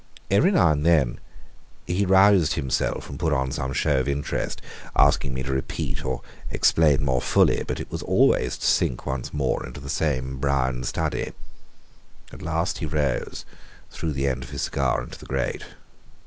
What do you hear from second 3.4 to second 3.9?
some